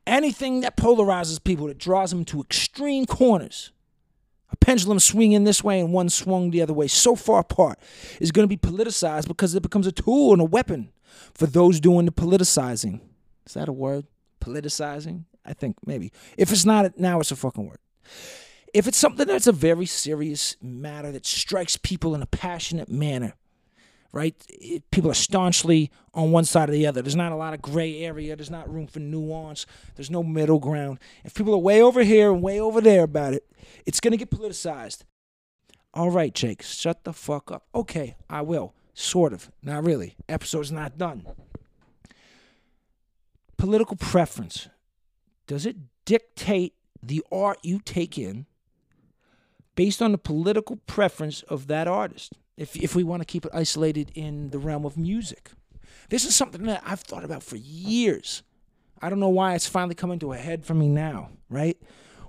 Anything 0.07 0.63
that 0.63 0.77
polarizes 0.77 1.43
people, 1.43 1.67
that 1.69 1.79
draws 1.79 2.11
them 2.11 2.25
to 2.27 2.41
extreme 2.41 3.07
corners, 3.07 3.73
a 4.51 4.57
pendulum 4.57 4.99
swinging 4.99 5.45
this 5.45 5.63
way 5.63 5.79
and 5.79 5.93
one 5.93 6.09
swung 6.09 6.51
the 6.51 6.63
other 6.63 6.73
way, 6.73 6.89
so 6.89 7.15
far 7.15 7.41
apart, 7.41 7.79
is 8.19 8.33
going 8.33 8.49
to 8.49 8.49
be 8.49 8.57
politicized 8.57 9.29
because 9.29 9.55
it 9.55 9.63
becomes 9.63 9.87
a 9.87 9.93
tool 9.93 10.33
and 10.33 10.41
a 10.41 10.47
weapon 10.47 10.91
for 11.35 11.47
those 11.47 11.79
doing 11.79 12.07
the 12.07 12.13
politicizing. 12.13 13.01
Is 13.47 13.55
that 13.55 13.69
a 13.69 13.73
word? 13.73 14.07
Politicizing? 14.41 15.25
I 15.49 15.55
think 15.55 15.77
maybe. 15.87 16.13
If 16.37 16.53
it's 16.53 16.65
not 16.65 16.99
now, 16.99 17.21
it's 17.21 17.31
a 17.33 17.37
fucking 17.37 17.67
word. 17.67 17.79
If 18.75 18.87
it's 18.87 18.99
something 18.99 19.27
that's 19.27 19.47
a 19.47 19.53
very 19.53 19.87
serious 19.87 20.57
matter 20.61 21.11
that 21.13 21.25
strikes 21.25 21.79
people 21.79 22.15
in 22.15 22.21
a 22.21 22.27
passionate 22.27 22.91
manner, 22.91 23.33
right? 24.13 24.35
It, 24.49 24.91
people 24.91 25.11
are 25.11 25.15
staunchly 25.15 25.91
on 26.13 26.33
one 26.33 26.45
side 26.45 26.69
or 26.69 26.73
the 26.73 26.87
other. 26.87 27.01
There's 27.01 27.17
not 27.17 27.33
a 27.33 27.37
lot 27.37 27.55
of 27.55 27.63
gray 27.63 28.05
area. 28.05 28.37
There's 28.37 28.51
not 28.51 28.73
room 28.73 28.87
for 28.87 29.01
nuance. 29.01 29.65
There's 29.97 30.11
no 30.11 30.23
middle 30.23 30.59
ground. 30.59 30.99
If 31.25 31.35
people 31.35 31.55
are 31.55 31.59
way 31.59 31.81
over 31.81 32.03
here 32.03 32.31
and 32.31 32.43
way 32.43 32.61
over 32.61 32.83
there 32.83 33.05
about 33.05 33.33
it, 33.33 33.47
it's 33.87 34.01
going 34.01 34.13
to 34.13 34.19
get 34.19 34.31
politicized. 34.31 35.05
All 35.95 36.11
right, 36.11 36.35
Jake, 36.35 36.63
shut 36.63 37.05
the 37.05 37.15
fuck 37.15 37.51
up. 37.51 37.65
Okay, 37.75 38.17
I 38.29 38.43
will. 38.43 38.75
Sort 38.93 39.33
of. 39.33 39.51
Not 39.63 39.85
really. 39.85 40.17
Episode's 40.29 40.71
not 40.71 40.99
done. 40.99 41.27
Political 43.57 43.97
preference 43.97 44.69
does 45.49 45.67
it 45.67 45.77
dictate 46.05 46.75
the 47.03 47.25
art 47.33 47.59
you 47.63 47.81
take 47.81 48.17
in 48.17 48.47
based 49.75 50.01
on 50.01 50.13
the 50.13 50.19
political 50.19 50.77
preference 50.77 51.43
of 51.43 51.67
that 51.67 51.89
artist? 51.89 52.35
If, 52.57 52.77
if 52.77 52.95
we 52.95 53.03
want 53.03 53.23
to 53.23 53.27
keep 53.27 53.45
it 53.45 53.53
isolated 53.55 54.13
in 54.15 54.51
the 54.51 54.59
realm 54.59 54.85
of 54.85 54.97
music, 54.97 55.51
this 56.11 56.25
is 56.25 56.37
something 56.37 56.65
that 56.65 56.83
I've 56.85 57.01
thought 57.01 57.25
about 57.25 57.43
for 57.43 57.57
years. 57.57 58.43
I 59.01 59.09
don't 59.09 59.21
know 59.21 59.29
why 59.29 59.55
it's 59.55 59.67
finally 59.67 59.95
coming 59.95 60.19
to 60.19 60.33
a 60.33 60.37
head 60.37 60.65
for 60.65 60.75
me 60.75 60.89
now, 60.89 61.31
right? 61.49 61.81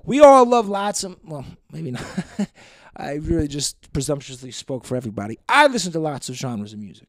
We 0.04 0.22
all 0.22 0.46
love 0.46 0.70
lots 0.70 1.04
of, 1.04 1.18
well, 1.24 1.46
maybe 1.72 1.92
not. 1.92 2.06
I 2.96 3.14
really 3.16 3.48
just 3.48 3.92
presumptuously 3.92 4.52
spoke 4.52 4.86
for 4.86 4.96
everybody. 4.96 5.40
I 5.48 5.68
listen 5.68 5.92
to 5.92 6.00
lots 6.00 6.30
of 6.30 6.36
genres 6.36 6.74
of 6.74 6.80
music. 6.80 7.08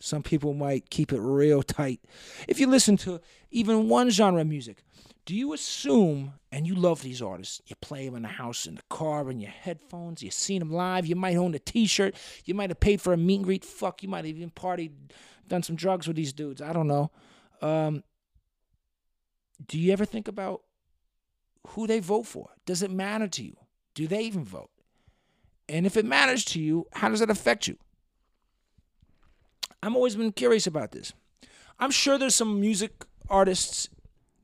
Some 0.00 0.22
people 0.22 0.54
might 0.54 0.90
keep 0.90 1.12
it 1.12 1.20
real 1.20 1.62
tight. 1.78 2.00
If 2.48 2.58
you 2.58 2.66
listen 2.66 2.96
to 2.98 3.20
even 3.50 3.88
one 3.88 4.10
genre 4.10 4.40
of 4.40 4.46
music, 4.48 4.82
Do 5.26 5.34
you 5.36 5.52
assume, 5.52 6.34
and 6.50 6.66
you 6.66 6.74
love 6.74 7.02
these 7.02 7.22
artists, 7.22 7.60
you 7.66 7.76
play 7.76 8.06
them 8.06 8.16
in 8.16 8.22
the 8.22 8.28
house, 8.28 8.66
in 8.66 8.74
the 8.76 8.82
car, 8.88 9.30
in 9.30 9.40
your 9.40 9.50
headphones, 9.50 10.22
you've 10.22 10.32
seen 10.34 10.60
them 10.60 10.72
live, 10.72 11.06
you 11.06 11.14
might 11.14 11.36
own 11.36 11.54
a 11.54 11.58
t 11.58 11.86
shirt, 11.86 12.16
you 12.44 12.54
might 12.54 12.70
have 12.70 12.80
paid 12.80 13.00
for 13.00 13.12
a 13.12 13.16
meet 13.16 13.36
and 13.36 13.44
greet, 13.44 13.64
fuck, 13.64 14.02
you 14.02 14.08
might 14.08 14.24
have 14.24 14.36
even 14.36 14.50
partied, 14.50 14.92
done 15.46 15.62
some 15.62 15.76
drugs 15.76 16.06
with 16.06 16.16
these 16.16 16.32
dudes, 16.32 16.62
I 16.62 16.72
don't 16.72 16.88
know. 16.88 17.10
Um, 17.60 18.02
do 19.66 19.78
you 19.78 19.92
ever 19.92 20.06
think 20.06 20.26
about 20.26 20.62
who 21.68 21.86
they 21.86 22.00
vote 22.00 22.26
for? 22.26 22.50
Does 22.64 22.82
it 22.82 22.90
matter 22.90 23.28
to 23.28 23.44
you? 23.44 23.56
Do 23.94 24.06
they 24.06 24.22
even 24.22 24.44
vote? 24.44 24.70
And 25.68 25.86
if 25.86 25.96
it 25.96 26.06
matters 26.06 26.44
to 26.46 26.60
you, 26.60 26.86
how 26.92 27.10
does 27.10 27.20
that 27.20 27.30
affect 27.30 27.68
you? 27.68 27.76
I've 29.82 29.94
always 29.94 30.16
been 30.16 30.32
curious 30.32 30.66
about 30.66 30.92
this. 30.92 31.12
I'm 31.78 31.90
sure 31.90 32.18
there's 32.18 32.34
some 32.34 32.60
music 32.60 33.04
artists 33.28 33.88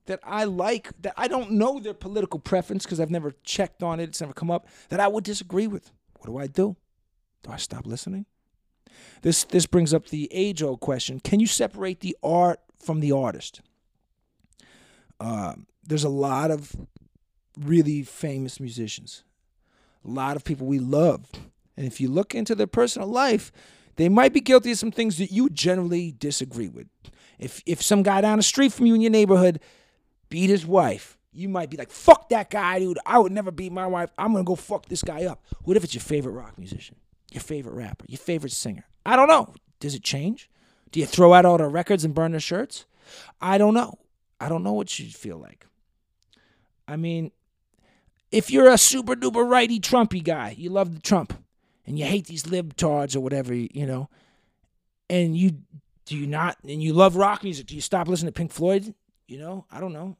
that 0.06 0.20
I 0.22 0.44
like 0.44 0.90
that 1.02 1.14
I 1.16 1.28
don't 1.28 1.52
know 1.52 1.78
their 1.78 1.94
political 1.94 2.40
preference 2.40 2.84
because 2.84 3.00
I've 3.00 3.10
never 3.10 3.34
checked 3.44 3.82
on 3.82 4.00
it, 4.00 4.04
it's 4.08 4.20
never 4.20 4.32
come 4.32 4.50
up, 4.50 4.66
that 4.88 5.00
I 5.00 5.08
would 5.08 5.24
disagree 5.24 5.66
with. 5.66 5.92
What 6.18 6.26
do 6.26 6.38
I 6.38 6.46
do? 6.46 6.76
Do 7.42 7.50
I 7.50 7.56
stop 7.56 7.86
listening? 7.86 8.26
This 9.22 9.44
this 9.44 9.66
brings 9.66 9.92
up 9.92 10.06
the 10.06 10.28
age 10.32 10.62
old 10.62 10.80
question: 10.80 11.20
Can 11.20 11.40
you 11.40 11.46
separate 11.46 12.00
the 12.00 12.16
art 12.22 12.60
from 12.78 13.00
the 13.00 13.12
artist? 13.12 13.60
Uh, 15.20 15.54
there's 15.84 16.04
a 16.04 16.08
lot 16.08 16.50
of 16.50 16.74
really 17.58 18.02
famous 18.02 18.60
musicians, 18.60 19.24
a 20.04 20.10
lot 20.10 20.36
of 20.36 20.44
people 20.44 20.66
we 20.66 20.78
love, 20.78 21.26
and 21.76 21.86
if 21.86 22.00
you 22.00 22.08
look 22.08 22.34
into 22.34 22.54
their 22.54 22.66
personal 22.66 23.08
life, 23.08 23.52
they 23.96 24.08
might 24.08 24.32
be 24.32 24.40
guilty 24.40 24.72
of 24.72 24.78
some 24.78 24.90
things 24.90 25.18
that 25.18 25.32
you 25.32 25.50
generally 25.50 26.12
disagree 26.12 26.68
with. 26.68 26.86
If 27.38 27.62
if 27.66 27.82
some 27.82 28.02
guy 28.02 28.20
down 28.20 28.38
the 28.38 28.42
street 28.42 28.72
from 28.72 28.86
you 28.86 28.94
in 28.94 29.00
your 29.00 29.10
neighborhood 29.10 29.60
beat 30.28 30.50
his 30.50 30.66
wife, 30.66 31.18
you 31.32 31.48
might 31.48 31.70
be 31.70 31.76
like, 31.76 31.90
"Fuck 31.90 32.28
that 32.30 32.50
guy, 32.50 32.78
dude! 32.78 32.98
I 33.04 33.18
would 33.18 33.32
never 33.32 33.50
beat 33.50 33.72
my 33.72 33.86
wife. 33.86 34.10
I'm 34.16 34.32
gonna 34.32 34.44
go 34.44 34.54
fuck 34.54 34.86
this 34.86 35.02
guy 35.02 35.24
up." 35.24 35.44
What 35.64 35.76
if 35.76 35.84
it's 35.84 35.94
your 35.94 36.02
favorite 36.02 36.32
rock 36.32 36.56
musician, 36.58 36.96
your 37.32 37.42
favorite 37.42 37.74
rapper, 37.74 38.06
your 38.08 38.18
favorite 38.18 38.52
singer? 38.52 38.84
I 39.04 39.16
don't 39.16 39.28
know. 39.28 39.54
Does 39.80 39.94
it 39.94 40.02
change? 40.02 40.50
Do 40.92 41.00
you 41.00 41.06
throw 41.06 41.34
out 41.34 41.44
all 41.44 41.58
the 41.58 41.66
records 41.66 42.04
and 42.04 42.14
burn 42.14 42.30
their 42.30 42.40
shirts? 42.40 42.86
I 43.40 43.58
don't 43.58 43.74
know. 43.74 43.98
I 44.40 44.48
don't 44.48 44.62
know 44.62 44.72
what 44.72 44.98
you 44.98 45.10
feel 45.10 45.38
like. 45.38 45.66
I 46.88 46.96
mean, 46.96 47.32
if 48.30 48.50
you're 48.50 48.70
a 48.70 48.78
super 48.78 49.14
duper 49.14 49.48
righty 49.48 49.80
Trumpy 49.80 50.22
guy, 50.22 50.54
you 50.56 50.70
love 50.70 50.94
the 50.94 51.00
Trump, 51.00 51.35
and 51.86 51.98
you 51.98 52.04
hate 52.04 52.26
these 52.26 52.44
libtards 52.44 53.16
or 53.16 53.20
whatever, 53.20 53.54
you 53.54 53.86
know, 53.86 54.08
and 55.08 55.36
you 55.36 55.58
do 56.06 56.16
you 56.16 56.26
not, 56.26 56.56
and 56.62 56.82
you 56.82 56.92
love 56.92 57.16
rock 57.16 57.42
music, 57.42 57.66
do 57.66 57.74
you 57.74 57.80
stop 57.80 58.08
listening 58.08 58.32
to 58.32 58.36
Pink 58.36 58.52
Floyd? 58.52 58.94
You 59.26 59.38
know, 59.38 59.66
I 59.70 59.80
don't 59.80 59.92
know. 59.92 60.16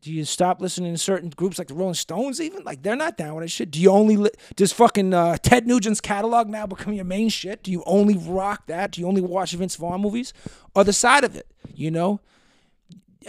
Do 0.00 0.10
you 0.10 0.24
stop 0.24 0.62
listening 0.62 0.94
to 0.94 0.98
certain 0.98 1.28
groups 1.28 1.58
like 1.58 1.68
the 1.68 1.74
Rolling 1.74 1.92
Stones? 1.92 2.40
Even 2.40 2.64
like 2.64 2.82
they're 2.82 2.96
not 2.96 3.18
down 3.18 3.34
with 3.34 3.44
that 3.44 3.50
shit. 3.50 3.70
Do 3.70 3.78
you 3.78 3.90
only 3.90 4.16
li- 4.16 4.30
does 4.56 4.72
fucking 4.72 5.12
uh, 5.12 5.36
Ted 5.42 5.66
Nugent's 5.66 6.00
catalog 6.00 6.48
now 6.48 6.66
become 6.66 6.94
your 6.94 7.04
main 7.04 7.28
shit? 7.28 7.62
Do 7.62 7.70
you 7.70 7.82
only 7.84 8.16
rock 8.16 8.66
that? 8.68 8.92
Do 8.92 9.02
you 9.02 9.06
only 9.06 9.20
watch 9.20 9.52
Vince 9.52 9.76
Vaughn 9.76 10.00
movies? 10.00 10.32
Other 10.74 10.92
side 10.92 11.24
of 11.24 11.36
it, 11.36 11.46
you 11.74 11.90
know. 11.90 12.20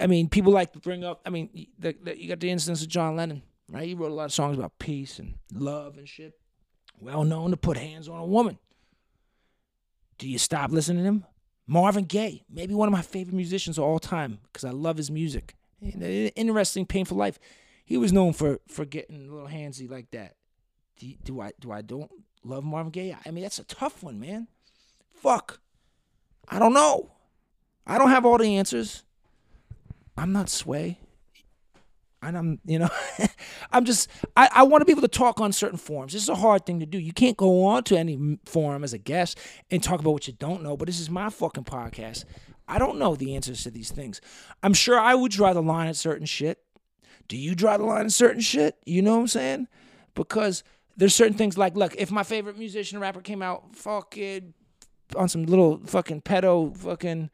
I 0.00 0.06
mean, 0.06 0.30
people 0.30 0.54
like 0.54 0.72
to 0.72 0.78
bring 0.78 1.04
up. 1.04 1.20
I 1.26 1.28
mean, 1.28 1.66
the, 1.78 1.94
the, 2.02 2.18
you 2.18 2.30
got 2.30 2.40
the 2.40 2.48
instance 2.48 2.80
of 2.80 2.88
John 2.88 3.16
Lennon, 3.16 3.42
right? 3.70 3.86
He 3.86 3.94
wrote 3.94 4.10
a 4.10 4.14
lot 4.14 4.24
of 4.24 4.32
songs 4.32 4.56
about 4.56 4.78
peace 4.78 5.18
and 5.18 5.34
love 5.52 5.98
and 5.98 6.08
shit. 6.08 6.32
Well 7.02 7.24
known 7.24 7.50
to 7.50 7.56
put 7.56 7.76
hands 7.76 8.08
on 8.08 8.20
a 8.20 8.24
woman. 8.24 8.58
Do 10.18 10.28
you 10.28 10.38
stop 10.38 10.70
listening 10.70 11.02
to 11.02 11.08
him? 11.08 11.24
Marvin 11.66 12.04
Gaye, 12.04 12.44
maybe 12.48 12.74
one 12.74 12.86
of 12.86 12.92
my 12.92 13.02
favorite 13.02 13.34
musicians 13.34 13.76
of 13.76 13.82
all 13.82 13.98
time 13.98 14.38
because 14.44 14.62
I 14.62 14.70
love 14.70 14.98
his 14.98 15.10
music. 15.10 15.56
Interesting, 15.80 16.86
painful 16.86 17.16
life. 17.16 17.40
He 17.84 17.96
was 17.96 18.12
known 18.12 18.32
for 18.32 18.60
for 18.68 18.84
getting 18.84 19.16
a 19.16 19.32
little 19.32 19.48
handsy 19.48 19.90
like 19.90 20.12
that. 20.12 20.36
Do, 20.96 21.12
do 21.24 21.40
I 21.40 21.50
do 21.58 21.72
I 21.72 21.82
don't 21.82 22.10
love 22.44 22.62
Marvin 22.62 22.92
Gaye? 22.92 23.16
I 23.26 23.32
mean, 23.32 23.42
that's 23.42 23.58
a 23.58 23.64
tough 23.64 24.04
one, 24.04 24.20
man. 24.20 24.46
Fuck. 25.12 25.58
I 26.48 26.60
don't 26.60 26.72
know. 26.74 27.10
I 27.84 27.98
don't 27.98 28.10
have 28.10 28.24
all 28.24 28.38
the 28.38 28.56
answers. 28.56 29.02
I'm 30.16 30.30
not 30.30 30.48
Sway. 30.48 31.00
And 32.22 32.38
I'm, 32.38 32.60
you 32.64 32.78
know, 32.78 32.88
I'm 33.72 33.84
just, 33.84 34.08
I, 34.36 34.48
I 34.52 34.62
want 34.62 34.80
to 34.82 34.84
be 34.84 34.92
able 34.92 35.02
to 35.02 35.08
talk 35.08 35.40
on 35.40 35.52
certain 35.52 35.78
forums. 35.78 36.12
This 36.12 36.22
is 36.22 36.28
a 36.28 36.36
hard 36.36 36.64
thing 36.64 36.80
to 36.80 36.86
do. 36.86 36.98
You 36.98 37.12
can't 37.12 37.36
go 37.36 37.64
on 37.64 37.82
to 37.84 37.98
any 37.98 38.38
forum 38.46 38.84
as 38.84 38.92
a 38.92 38.98
guest 38.98 39.38
and 39.70 39.82
talk 39.82 40.00
about 40.00 40.12
what 40.12 40.26
you 40.28 40.32
don't 40.34 40.62
know, 40.62 40.76
but 40.76 40.86
this 40.86 41.00
is 41.00 41.10
my 41.10 41.30
fucking 41.30 41.64
podcast. 41.64 42.24
I 42.68 42.78
don't 42.78 42.98
know 42.98 43.16
the 43.16 43.34
answers 43.34 43.64
to 43.64 43.70
these 43.70 43.90
things. 43.90 44.20
I'm 44.62 44.72
sure 44.72 44.98
I 44.98 45.14
would 45.14 45.32
draw 45.32 45.52
the 45.52 45.62
line 45.62 45.88
at 45.88 45.96
certain 45.96 46.26
shit. 46.26 46.58
Do 47.28 47.36
you 47.36 47.54
draw 47.54 47.76
the 47.76 47.84
line 47.84 48.06
at 48.06 48.12
certain 48.12 48.40
shit? 48.40 48.76
You 48.86 49.02
know 49.02 49.14
what 49.14 49.22
I'm 49.22 49.28
saying? 49.28 49.68
Because 50.14 50.62
there's 50.96 51.14
certain 51.14 51.36
things 51.36 51.58
like, 51.58 51.76
look, 51.76 51.94
if 51.96 52.10
my 52.10 52.22
favorite 52.22 52.58
musician 52.58 53.00
rapper 53.00 53.20
came 53.20 53.42
out 53.42 53.74
fucking 53.74 54.54
on 55.16 55.28
some 55.28 55.44
little 55.44 55.80
fucking 55.84 56.22
pedo 56.22 56.76
fucking 56.76 57.30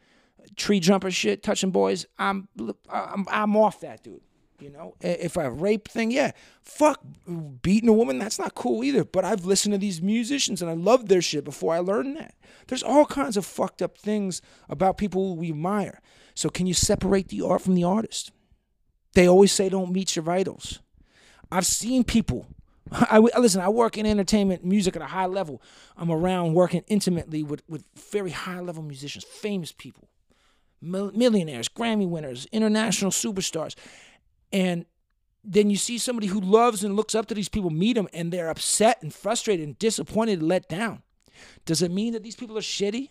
tree 0.57 0.80
jumper 0.80 1.11
shit, 1.11 1.42
touching 1.42 1.71
boys, 1.71 2.07
I'm 2.18 2.49
I'm 2.88 3.26
I'm 3.30 3.57
off 3.57 3.80
that 3.80 4.02
dude. 4.02 4.21
You 4.60 4.70
know, 4.70 4.96
if 5.00 5.38
I 5.38 5.46
rape 5.46 5.86
thing, 5.88 6.10
yeah, 6.10 6.32
fuck 6.62 7.00
beating 7.62 7.88
a 7.88 7.92
woman, 7.92 8.18
that's 8.18 8.40
not 8.40 8.56
cool 8.56 8.82
either. 8.82 9.04
But 9.04 9.24
I've 9.24 9.44
listened 9.44 9.72
to 9.72 9.78
these 9.78 10.02
musicians 10.02 10.60
and 10.60 10.70
I 10.70 10.74
love 10.74 11.08
their 11.08 11.22
shit 11.22 11.44
before 11.44 11.74
I 11.74 11.78
learned 11.78 12.16
that. 12.16 12.34
There's 12.66 12.82
all 12.82 13.06
kinds 13.06 13.36
of 13.36 13.46
fucked 13.46 13.82
up 13.82 13.96
things 13.96 14.42
about 14.68 14.98
people 14.98 15.36
we 15.36 15.50
admire. 15.50 16.00
So 16.34 16.48
can 16.48 16.66
you 16.66 16.74
separate 16.74 17.28
the 17.28 17.42
art 17.42 17.62
from 17.62 17.74
the 17.74 17.84
artist? 17.84 18.32
They 19.14 19.28
always 19.28 19.52
say 19.52 19.68
don't 19.68 19.92
meet 19.92 20.16
your 20.16 20.28
idols. 20.28 20.80
I've 21.52 21.66
seen 21.66 22.02
people. 22.02 22.48
I 22.92 23.18
listen. 23.18 23.60
I 23.60 23.68
work 23.68 23.96
in 23.96 24.06
entertainment, 24.06 24.64
music 24.64 24.96
at 24.96 25.02
a 25.02 25.06
high 25.06 25.26
level. 25.26 25.62
I'm 25.96 26.10
around 26.10 26.54
working 26.54 26.82
intimately 26.88 27.42
with 27.42 27.62
with 27.68 27.84
very 28.10 28.30
high 28.30 28.60
level 28.60 28.82
musicians, 28.82 29.24
famous 29.24 29.72
people, 29.72 30.08
millionaires, 30.80 31.68
Grammy 31.68 32.08
winners, 32.08 32.46
international 32.52 33.10
superstars 33.10 33.74
and 34.52 34.85
then 35.45 35.71
you 35.71 35.76
see 35.76 35.99
somebody 35.99 36.26
who 36.26 36.40
loves 36.40 36.85
and 36.85 36.97
looks 36.97 37.14
up 37.14 37.26
to 37.26 37.35
these 37.35 37.49
people 37.49 37.71
meet 37.71 37.95
them 37.95 38.09
and 38.12 38.33
they're 38.33 38.50
upset 38.50 39.02
and 39.02 39.14
frustrated 39.14 39.67
and 39.67 39.78
disappointed 39.78 40.40
and 40.40 40.49
let 40.49 40.69
down. 40.69 41.02
Does 41.64 41.83
it 41.83 41.90
mean 41.90 42.12
that 42.12 42.23
these 42.23 42.37
people 42.37 42.59
are 42.59 42.62
shitty? 42.62 43.11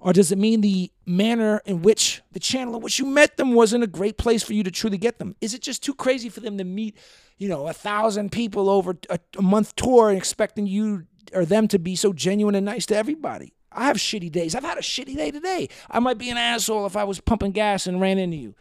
Or 0.00 0.12
does 0.12 0.30
it 0.30 0.38
mean 0.38 0.60
the 0.60 0.92
manner 1.06 1.62
in 1.64 1.82
which 1.82 2.22
the 2.32 2.40
channel 2.40 2.76
in 2.76 2.82
which 2.82 2.98
you 2.98 3.06
met 3.06 3.36
them 3.36 3.54
wasn't 3.54 3.82
a 3.82 3.88
great 3.88 4.18
place 4.18 4.42
for 4.42 4.52
you 4.52 4.62
to 4.62 4.70
truly 4.70 4.98
get 4.98 5.18
them? 5.18 5.34
Is 5.40 5.54
it 5.54 5.62
just 5.62 5.82
too 5.82 5.94
crazy 5.94 6.28
for 6.28 6.40
them 6.40 6.58
to 6.58 6.64
meet, 6.64 6.96
you 7.38 7.48
know, 7.48 7.66
a 7.66 7.72
thousand 7.72 8.30
people 8.30 8.68
over 8.68 8.96
a, 9.10 9.18
a 9.38 9.42
month 9.42 9.74
tour 9.74 10.10
and 10.10 10.18
expecting 10.18 10.66
you 10.66 11.06
or 11.32 11.44
them 11.44 11.66
to 11.68 11.78
be 11.78 11.96
so 11.96 12.12
genuine 12.12 12.54
and 12.54 12.66
nice 12.66 12.86
to 12.86 12.96
everybody? 12.96 13.54
I 13.72 13.86
have 13.86 13.96
shitty 13.96 14.30
days. 14.30 14.54
I've 14.54 14.64
had 14.64 14.78
a 14.78 14.82
shitty 14.82 15.16
day 15.16 15.30
today. 15.30 15.68
I 15.90 15.98
might 16.00 16.18
be 16.18 16.30
an 16.30 16.36
asshole 16.38 16.86
if 16.86 16.96
I 16.96 17.04
was 17.04 17.20
pumping 17.20 17.52
gas 17.52 17.86
and 17.86 18.00
ran 18.00 18.18
into 18.18 18.36
you. 18.36 18.54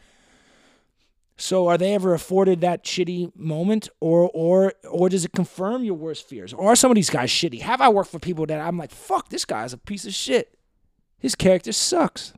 So 1.38 1.68
are 1.68 1.78
they 1.78 1.94
ever 1.94 2.14
afforded 2.14 2.62
that 2.62 2.84
shitty 2.86 3.36
moment 3.36 3.90
or 4.00 4.30
or 4.34 4.74
or 4.90 5.10
does 5.10 5.26
it 5.26 5.34
confirm 5.34 5.84
your 5.84 5.96
worst 5.96 6.28
fears? 6.28 6.54
Or 6.54 6.72
are 6.72 6.76
some 6.76 6.92
of 6.92 6.96
these 6.96 7.10
guys 7.10 7.30
shitty? 7.30 7.62
Have 7.62 7.82
I 7.82 7.90
worked 7.90 8.12
for 8.12 8.20
people 8.20 8.46
that 8.46 8.62
I'm 8.62 8.78
like, 8.78 8.92
fuck, 8.92 9.30
this 9.30 9.44
guy's 9.44 9.74
a 9.74 9.78
piece 9.78 10.06
of 10.06 10.14
shit. 10.14 10.58
His 11.20 11.36
character 11.36 11.72
sucks. 11.72 12.34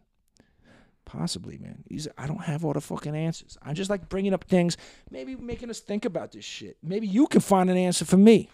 Possibly, 1.06 1.58
man. 1.58 1.84
I 2.18 2.28
don't 2.28 2.44
have 2.44 2.66
all 2.66 2.74
the 2.74 2.82
fucking 2.82 3.16
answers. 3.16 3.58
I'm 3.62 3.76
just 3.76 3.90
like 3.90 4.10
bringing 4.10 4.34
up 4.34 4.44
things, 4.44 4.78
maybe 5.10 5.36
making 5.36 5.70
us 5.70 5.80
think 5.80 6.04
about 6.04 6.32
this 6.32 6.44
shit. 6.44 6.78
Maybe 6.84 7.08
you 7.08 7.28
can 7.28 7.40
find 7.40 7.70
an 7.70 7.78
answer 7.78 8.04
for 8.04 8.18
me. 8.18 8.50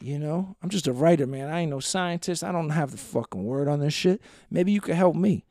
You 0.00 0.18
know, 0.18 0.56
I'm 0.62 0.70
just 0.70 0.86
a 0.86 0.92
writer, 0.92 1.26
man. 1.26 1.48
I 1.48 1.60
ain't 1.60 1.70
no 1.70 1.80
scientist. 1.80 2.42
I 2.42 2.52
don't 2.52 2.70
have 2.70 2.90
the 2.90 2.96
fucking 2.96 3.44
word 3.44 3.68
on 3.68 3.80
this 3.80 3.94
shit. 3.94 4.20
Maybe 4.50 4.72
you 4.72 4.80
can 4.80 4.96
help 4.96 5.14
me. 5.14 5.44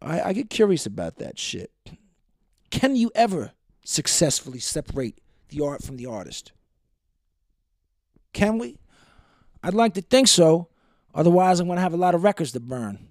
I, 0.00 0.22
I 0.22 0.32
get 0.32 0.50
curious 0.50 0.86
about 0.86 1.16
that 1.18 1.38
shit. 1.38 1.70
Can 2.70 2.96
you 2.96 3.10
ever 3.14 3.52
successfully 3.84 4.58
separate 4.58 5.20
the 5.48 5.64
art 5.64 5.82
from 5.82 5.96
the 5.96 6.06
artist? 6.06 6.52
Can 8.32 8.58
we? 8.58 8.78
I'd 9.62 9.74
like 9.74 9.94
to 9.94 10.02
think 10.02 10.28
so. 10.28 10.68
Otherwise, 11.14 11.60
I'm 11.60 11.66
going 11.66 11.76
to 11.76 11.82
have 11.82 11.94
a 11.94 11.98
lot 11.98 12.14
of 12.14 12.24
records 12.24 12.52
to 12.52 12.60
burn. 12.60 13.08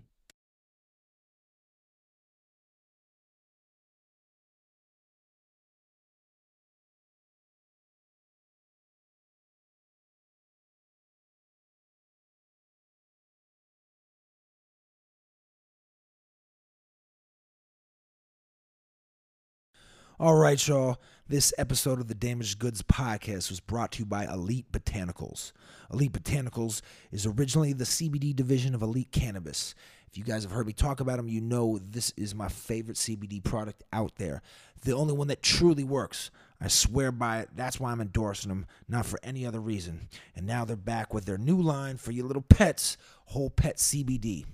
All 20.23 20.35
right, 20.35 20.67
y'all. 20.69 21.01
This 21.27 21.53
episode 21.57 21.99
of 21.99 22.07
the 22.07 22.15
Damaged 22.15 22.57
Goods 22.57 22.81
podcast 22.81 23.49
was 23.49 23.59
brought 23.59 23.91
to 23.91 23.99
you 23.99 24.05
by 24.05 24.23
Elite 24.23 24.71
Botanicals. 24.71 25.51
Elite 25.91 26.13
Botanicals 26.13 26.81
is 27.11 27.25
originally 27.25 27.73
the 27.73 27.83
CBD 27.83 28.33
division 28.33 28.73
of 28.73 28.81
Elite 28.81 29.11
Cannabis. 29.11 29.75
If 30.09 30.17
you 30.17 30.23
guys 30.23 30.43
have 30.43 30.53
heard 30.53 30.65
me 30.65 30.71
talk 30.71 31.01
about 31.01 31.17
them, 31.17 31.27
you 31.27 31.41
know 31.41 31.77
this 31.77 32.13
is 32.15 32.33
my 32.33 32.47
favorite 32.47 32.95
CBD 32.95 33.43
product 33.43 33.83
out 33.91 34.15
there. 34.15 34.41
The 34.85 34.95
only 34.95 35.13
one 35.13 35.27
that 35.27 35.43
truly 35.43 35.83
works. 35.83 36.31
I 36.61 36.69
swear 36.69 37.11
by 37.11 37.39
it. 37.39 37.49
That's 37.53 37.77
why 37.77 37.91
I'm 37.91 37.99
endorsing 37.99 38.47
them, 38.47 38.65
not 38.87 39.05
for 39.05 39.19
any 39.23 39.45
other 39.45 39.59
reason. 39.59 40.07
And 40.37 40.47
now 40.47 40.63
they're 40.63 40.77
back 40.77 41.13
with 41.13 41.25
their 41.25 41.37
new 41.37 41.61
line 41.61 41.97
for 41.97 42.13
your 42.13 42.27
little 42.27 42.43
pets, 42.43 42.95
Whole 43.25 43.49
Pet 43.49 43.75
CBD. 43.75 44.45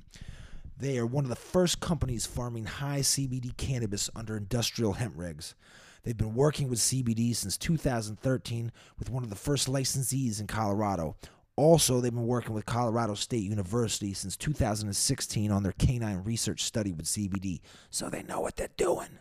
They 0.79 0.97
are 0.97 1.05
one 1.05 1.25
of 1.25 1.29
the 1.29 1.35
first 1.35 1.81
companies 1.81 2.25
farming 2.25 2.65
high 2.65 2.99
CBD 2.99 3.55
cannabis 3.57 4.09
under 4.15 4.37
industrial 4.37 4.93
hemp 4.93 5.17
regs. 5.17 5.53
They've 6.03 6.15
been 6.15 6.35
working 6.35 6.69
with 6.69 6.79
CBD 6.79 7.35
since 7.35 7.57
2013 7.57 8.71
with 8.97 9.09
one 9.09 9.23
of 9.23 9.29
the 9.29 9.35
first 9.35 9.67
licensees 9.67 10.39
in 10.39 10.47
Colorado. 10.47 11.17
Also, 11.57 11.99
they've 11.99 12.13
been 12.13 12.25
working 12.25 12.53
with 12.53 12.65
Colorado 12.65 13.13
State 13.15 13.43
University 13.43 14.13
since 14.13 14.37
2016 14.37 15.51
on 15.51 15.63
their 15.63 15.73
canine 15.73 16.23
research 16.23 16.63
study 16.63 16.93
with 16.93 17.07
CBD, 17.07 17.59
so 17.89 18.09
they 18.09 18.23
know 18.23 18.39
what 18.39 18.55
they're 18.55 18.69
doing. 18.77 19.19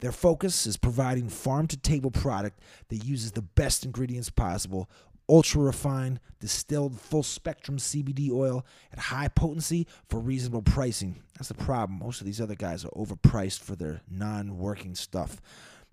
Their 0.00 0.12
focus 0.12 0.66
is 0.66 0.78
providing 0.78 1.28
farm 1.28 1.66
to 1.66 1.76
table 1.76 2.10
product 2.10 2.60
that 2.88 3.04
uses 3.04 3.32
the 3.32 3.42
best 3.42 3.84
ingredients 3.84 4.30
possible, 4.30 4.88
ultra 5.28 5.62
refined, 5.62 6.20
distilled, 6.40 7.00
full 7.00 7.22
spectrum 7.22 7.78
CBD 7.78 8.30
oil 8.30 8.64
at 8.92 8.98
high 8.98 9.28
potency 9.28 9.86
for 10.08 10.20
reasonable 10.20 10.62
pricing. 10.62 11.22
That's 11.36 11.48
the 11.48 11.54
problem. 11.54 11.98
Most 11.98 12.20
of 12.20 12.26
these 12.26 12.40
other 12.40 12.54
guys 12.54 12.84
are 12.84 12.90
overpriced 12.90 13.60
for 13.60 13.76
their 13.76 14.02
non 14.10 14.58
working 14.58 14.94
stuff. 14.94 15.40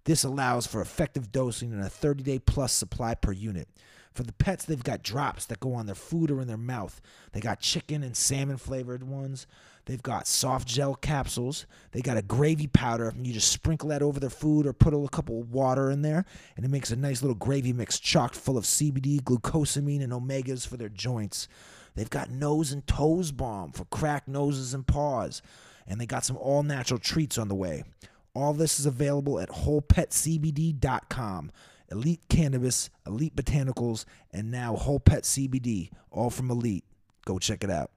This 0.03 0.23
allows 0.23 0.65
for 0.65 0.81
effective 0.81 1.31
dosing 1.31 1.71
and 1.71 1.81
a 1.81 1.89
30 1.89 2.23
day 2.23 2.39
plus 2.39 2.73
supply 2.73 3.13
per 3.15 3.31
unit. 3.31 3.67
For 4.13 4.23
the 4.23 4.33
pets, 4.33 4.65
they've 4.65 4.83
got 4.83 5.03
drops 5.03 5.45
that 5.45 5.61
go 5.61 5.73
on 5.73 5.85
their 5.85 5.95
food 5.95 6.31
or 6.31 6.41
in 6.41 6.47
their 6.47 6.57
mouth. 6.57 7.01
They 7.31 7.39
got 7.39 7.61
chicken 7.61 8.03
and 8.03 8.15
salmon 8.15 8.57
flavored 8.57 9.03
ones. 9.03 9.47
They've 9.85 10.01
got 10.01 10.27
soft 10.27 10.67
gel 10.67 10.95
capsules. 10.95 11.65
They 11.91 12.01
got 12.01 12.17
a 12.17 12.21
gravy 12.21 12.67
powder. 12.67 13.13
You 13.17 13.33
just 13.33 13.51
sprinkle 13.51 13.89
that 13.89 14.01
over 14.01 14.19
their 14.19 14.29
food 14.29 14.65
or 14.65 14.73
put 14.73 14.93
a 14.93 15.07
couple 15.09 15.39
of 15.39 15.51
water 15.51 15.89
in 15.89 16.01
there, 16.01 16.25
and 16.55 16.65
it 16.65 16.69
makes 16.69 16.91
a 16.91 16.95
nice 16.95 17.21
little 17.21 17.35
gravy 17.35 17.73
mix 17.73 17.99
chocked 17.99 18.35
full 18.35 18.57
of 18.57 18.65
CBD, 18.65 19.21
glucosamine, 19.21 20.03
and 20.03 20.13
omegas 20.13 20.67
for 20.67 20.77
their 20.77 20.89
joints. 20.89 21.47
They've 21.95 22.09
got 22.09 22.29
nose 22.29 22.71
and 22.71 22.85
toes 22.85 23.31
balm 23.31 23.71
for 23.71 23.85
cracked 23.85 24.27
noses 24.27 24.73
and 24.73 24.85
paws. 24.85 25.41
And 25.87 25.99
they 25.99 26.05
got 26.05 26.23
some 26.23 26.37
all 26.37 26.63
natural 26.63 26.99
treats 26.99 27.37
on 27.37 27.47
the 27.47 27.55
way. 27.55 27.83
All 28.33 28.53
this 28.53 28.79
is 28.79 28.85
available 28.85 29.39
at 29.39 29.49
wholepetcbd.com. 29.49 31.51
Elite 31.91 32.21
Cannabis, 32.29 32.89
Elite 33.05 33.35
Botanicals, 33.35 34.05
and 34.31 34.49
now 34.49 34.75
Whole 34.75 34.99
Pet 34.99 35.23
CBD, 35.23 35.89
all 36.09 36.29
from 36.29 36.49
Elite. 36.49 36.85
Go 37.25 37.37
check 37.37 37.63
it 37.63 37.69
out. 37.69 37.91